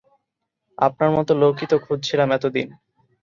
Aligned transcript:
আপনার 0.77 1.09
মতো 1.17 1.31
লোকই 1.41 1.65
তো 1.67 1.77
খুঁজছিলাম 1.85 2.29
এতদিন! 2.31 2.67